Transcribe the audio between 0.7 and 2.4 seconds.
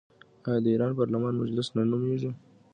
ایران پارلمان مجلس نه نومیږي؟